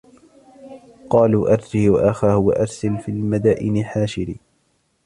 قالوا 1.09 1.53
أرجه 1.53 1.89
وأخاه 1.89 2.37
وأرسل 2.37 2.97
في 2.97 3.09
المدائن 3.11 3.85
حاشرين 3.85 4.37